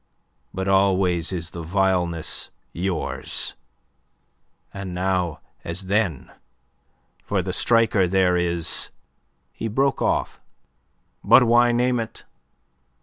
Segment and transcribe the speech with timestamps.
[0.51, 3.53] But always is the vileness yours.
[4.73, 6.31] And now as then
[7.23, 8.89] for the striker there is..."
[9.53, 10.41] He broke off.
[11.23, 12.23] "But why name it?